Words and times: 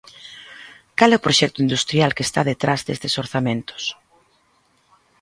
¿Cal 0.97 1.09
é 1.11 1.17
o 1.17 1.25
proxecto 1.25 1.63
industrial 1.65 2.11
que 2.15 2.25
está 2.27 2.41
detrás 2.43 2.81
destes 2.83 3.13
orzamentos? 3.23 3.83